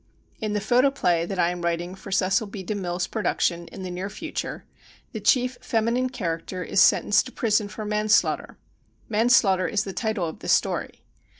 In 0.39 0.53
the 0.53 0.59
photoplay 0.59 1.27
that 1.27 1.37
I 1.37 1.51
am 1.51 1.61
writing 1.61 1.93
for 1.93 2.11
Cecil 2.11 2.47
B. 2.47 2.63
De 2.63 2.73
Mille's 2.73 3.05
production, 3.05 3.67
in 3.67 3.83
the 3.83 3.91
near 3.91 4.09
future, 4.09 4.65
the 5.11 5.19
chief 5.19 5.59
feminine 5.61 6.09
character 6.09 6.63
is 6.63 6.81
sentenced 6.81 7.29
tb 7.31 7.35
prison 7.35 7.67
for 7.67 7.85
man 7.85 8.09
slaughter. 8.09 8.57
"Manslaughter" 9.09 9.67
is 9.67 9.83
the 9.83 9.93
title 9.93 10.25
of 10.25 10.39
the 10.39 10.47
story. 10.49 11.03